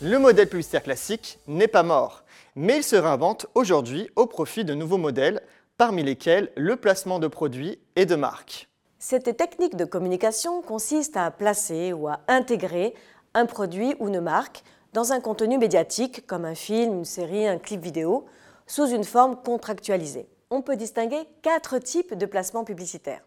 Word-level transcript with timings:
Le 0.00 0.18
modèle 0.18 0.48
publicitaire 0.48 0.84
classique 0.84 1.40
n'est 1.48 1.66
pas 1.66 1.82
mort, 1.82 2.22
mais 2.54 2.78
il 2.78 2.82
se 2.84 2.94
réinvente 2.94 3.46
aujourd'hui 3.54 4.08
au 4.14 4.26
profit 4.26 4.64
de 4.64 4.72
nouveaux 4.72 4.96
modèles, 4.96 5.42
parmi 5.76 6.04
lesquels 6.04 6.50
le 6.56 6.76
placement 6.76 7.18
de 7.18 7.26
produits 7.26 7.80
et 7.96 8.06
de 8.06 8.14
marques. 8.14 8.68
Cette 9.00 9.36
technique 9.36 9.76
de 9.76 9.84
communication 9.84 10.62
consiste 10.62 11.16
à 11.16 11.30
placer 11.30 11.92
ou 11.92 12.08
à 12.08 12.20
intégrer 12.28 12.94
un 13.34 13.46
produit 13.46 13.96
ou 13.98 14.08
une 14.08 14.20
marque 14.20 14.62
dans 14.92 15.12
un 15.12 15.20
contenu 15.20 15.58
médiatique 15.58 16.26
comme 16.26 16.44
un 16.44 16.54
film, 16.54 16.94
une 16.94 17.04
série, 17.04 17.46
un 17.46 17.58
clip 17.58 17.80
vidéo, 17.82 18.26
sous 18.66 18.86
une 18.86 19.04
forme 19.04 19.36
contractualisée. 19.36 20.28
On 20.50 20.62
peut 20.62 20.76
distinguer 20.76 21.28
quatre 21.42 21.78
types 21.78 22.14
de 22.14 22.24
placements 22.24 22.64
publicitaires. 22.64 23.22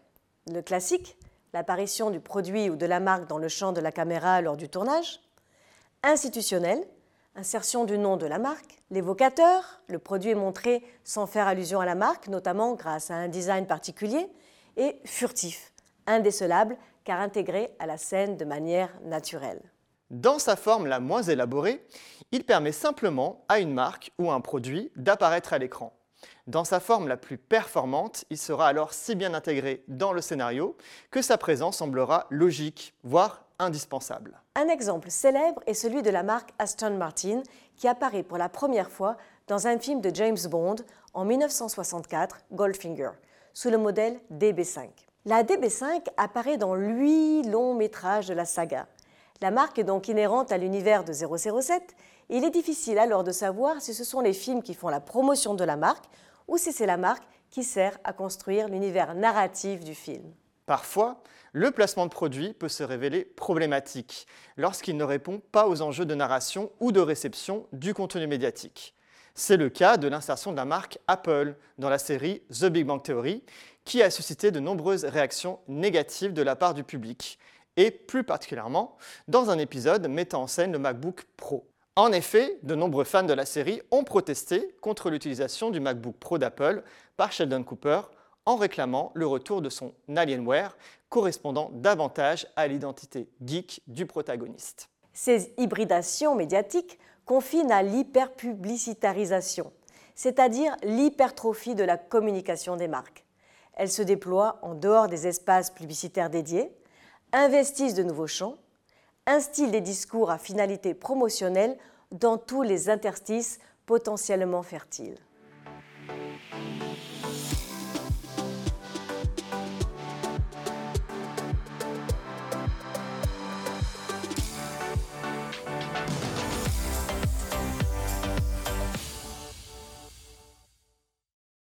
Le 0.50 0.60
classique, 0.60 1.16
l'apparition 1.52 2.10
du 2.10 2.18
produit 2.18 2.68
ou 2.68 2.74
de 2.74 2.86
la 2.86 2.98
marque 2.98 3.28
dans 3.28 3.38
le 3.38 3.48
champ 3.48 3.72
de 3.72 3.80
la 3.80 3.92
caméra 3.92 4.40
lors 4.40 4.56
du 4.56 4.68
tournage 4.68 5.20
institutionnel, 6.02 6.84
insertion 7.36 7.84
du 7.84 7.96
nom 7.96 8.16
de 8.16 8.26
la 8.26 8.38
marque, 8.38 8.82
l'évocateur, 8.90 9.80
le 9.86 10.00
produit 10.00 10.30
est 10.30 10.34
montré 10.34 10.82
sans 11.04 11.28
faire 11.28 11.46
allusion 11.46 11.78
à 11.78 11.86
la 11.86 11.94
marque, 11.94 12.26
notamment 12.26 12.74
grâce 12.74 13.12
à 13.12 13.14
un 13.14 13.28
design 13.28 13.66
particulier, 13.66 14.28
et 14.76 14.98
furtif, 15.04 15.72
indécelable 16.08 16.76
car 17.04 17.20
intégré 17.20 17.74
à 17.78 17.86
la 17.86 17.98
scène 17.98 18.36
de 18.36 18.44
manière 18.44 18.90
naturelle. 19.04 19.62
Dans 20.10 20.40
sa 20.40 20.56
forme 20.56 20.86
la 20.86 20.98
moins 20.98 21.22
élaborée, 21.22 21.86
il 22.32 22.44
permet 22.44 22.72
simplement 22.72 23.44
à 23.48 23.60
une 23.60 23.72
marque 23.72 24.10
ou 24.18 24.32
un 24.32 24.40
produit 24.40 24.90
d'apparaître 24.96 25.52
à 25.52 25.58
l'écran. 25.58 25.92
Dans 26.46 26.64
sa 26.64 26.80
forme 26.80 27.08
la 27.08 27.16
plus 27.16 27.38
performante, 27.38 28.24
il 28.30 28.38
sera 28.38 28.66
alors 28.66 28.92
si 28.92 29.14
bien 29.14 29.34
intégré 29.34 29.84
dans 29.88 30.12
le 30.12 30.20
scénario 30.20 30.76
que 31.10 31.22
sa 31.22 31.38
présence 31.38 31.78
semblera 31.78 32.26
logique, 32.30 32.94
voire 33.04 33.44
indispensable. 33.58 34.40
Un 34.54 34.68
exemple 34.68 35.10
célèbre 35.10 35.62
est 35.66 35.74
celui 35.74 36.02
de 36.02 36.10
la 36.10 36.22
marque 36.22 36.50
Aston 36.58 36.96
Martin 36.96 37.42
qui 37.76 37.88
apparaît 37.88 38.22
pour 38.22 38.38
la 38.38 38.48
première 38.48 38.90
fois 38.90 39.16
dans 39.46 39.66
un 39.66 39.78
film 39.78 40.00
de 40.00 40.14
James 40.14 40.38
Bond 40.50 40.76
en 41.14 41.24
1964, 41.24 42.40
Goldfinger, 42.52 43.10
sous 43.54 43.70
le 43.70 43.78
modèle 43.78 44.20
DB5. 44.32 44.88
La 45.24 45.44
DB5 45.44 46.08
apparaît 46.16 46.56
dans 46.56 46.74
huit 46.74 47.44
longs 47.44 47.74
métrages 47.74 48.26
de 48.26 48.34
la 48.34 48.44
saga. 48.44 48.86
La 49.42 49.50
marque 49.50 49.80
est 49.80 49.84
donc 49.84 50.06
inhérente 50.06 50.52
à 50.52 50.56
l'univers 50.56 51.02
de 51.02 51.12
007 51.12 51.96
et 52.30 52.36
il 52.36 52.44
est 52.44 52.50
difficile 52.50 52.96
alors 52.96 53.24
de 53.24 53.32
savoir 53.32 53.82
si 53.82 53.92
ce 53.92 54.04
sont 54.04 54.20
les 54.20 54.34
films 54.34 54.62
qui 54.62 54.72
font 54.72 54.88
la 54.88 55.00
promotion 55.00 55.54
de 55.54 55.64
la 55.64 55.74
marque 55.74 56.04
ou 56.46 56.58
si 56.58 56.72
c'est 56.72 56.86
la 56.86 56.96
marque 56.96 57.24
qui 57.50 57.64
sert 57.64 57.98
à 58.04 58.12
construire 58.12 58.68
l'univers 58.68 59.16
narratif 59.16 59.82
du 59.82 59.96
film. 59.96 60.32
Parfois, 60.64 61.24
le 61.52 61.72
placement 61.72 62.06
de 62.06 62.12
produit 62.12 62.52
peut 62.52 62.68
se 62.68 62.84
révéler 62.84 63.24
problématique 63.24 64.28
lorsqu'il 64.56 64.96
ne 64.96 65.02
répond 65.02 65.42
pas 65.50 65.66
aux 65.66 65.82
enjeux 65.82 66.06
de 66.06 66.14
narration 66.14 66.70
ou 66.78 66.92
de 66.92 67.00
réception 67.00 67.66
du 67.72 67.94
contenu 67.94 68.28
médiatique. 68.28 68.94
C'est 69.34 69.56
le 69.56 69.70
cas 69.70 69.96
de 69.96 70.06
l'insertion 70.06 70.52
de 70.52 70.56
la 70.56 70.66
marque 70.66 70.98
Apple 71.08 71.56
dans 71.78 71.88
la 71.88 71.98
série 71.98 72.42
The 72.50 72.66
Big 72.66 72.86
Bang 72.86 73.02
Theory, 73.02 73.42
qui 73.84 74.04
a 74.04 74.10
suscité 74.10 74.52
de 74.52 74.60
nombreuses 74.60 75.04
réactions 75.04 75.58
négatives 75.66 76.32
de 76.32 76.42
la 76.42 76.54
part 76.54 76.74
du 76.74 76.84
public, 76.84 77.40
et 77.76 77.90
plus 77.90 78.24
particulièrement 78.24 78.96
dans 79.28 79.50
un 79.50 79.58
épisode 79.58 80.06
mettant 80.08 80.42
en 80.42 80.46
scène 80.46 80.72
le 80.72 80.78
MacBook 80.78 81.24
Pro. 81.36 81.66
En 81.96 82.10
effet, 82.12 82.58
de 82.62 82.74
nombreux 82.74 83.04
fans 83.04 83.22
de 83.22 83.34
la 83.34 83.44
série 83.44 83.82
ont 83.90 84.02
protesté 84.04 84.74
contre 84.80 85.10
l'utilisation 85.10 85.70
du 85.70 85.78
MacBook 85.78 86.16
Pro 86.16 86.38
d'Apple 86.38 86.82
par 87.18 87.32
Sheldon 87.32 87.64
Cooper 87.64 88.00
en 88.46 88.56
réclamant 88.56 89.12
le 89.14 89.26
retour 89.26 89.60
de 89.60 89.68
son 89.68 89.92
Alienware 90.14 90.76
correspondant 91.10 91.70
davantage 91.74 92.46
à 92.56 92.66
l'identité 92.66 93.28
geek 93.44 93.82
du 93.86 94.06
protagoniste. 94.06 94.88
Ces 95.12 95.52
hybridations 95.58 96.34
médiatiques 96.34 96.98
confinent 97.26 97.70
à 97.70 97.82
l'hyperpublicitarisation, 97.82 99.70
c'est-à-dire 100.14 100.74
l'hypertrophie 100.82 101.74
de 101.74 101.84
la 101.84 101.98
communication 101.98 102.76
des 102.76 102.88
marques. 102.88 103.26
Elles 103.74 103.90
se 103.90 104.02
déploient 104.02 104.58
en 104.62 104.74
dehors 104.74 105.08
des 105.08 105.26
espaces 105.26 105.70
publicitaires 105.70 106.30
dédiés, 106.30 106.72
investissent 107.32 107.94
de 107.94 108.02
nouveaux 108.02 108.26
champs, 108.26 108.56
instillent 109.26 109.70
des 109.70 109.80
discours 109.80 110.30
à 110.30 110.38
finalité 110.38 110.94
promotionnelle 110.94 111.76
dans 112.10 112.38
tous 112.38 112.62
les 112.62 112.90
interstices 112.90 113.58
potentiellement 113.86 114.62
fertiles. 114.62 115.18